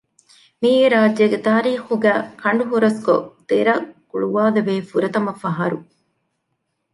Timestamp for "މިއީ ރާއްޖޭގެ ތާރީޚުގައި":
0.61-2.21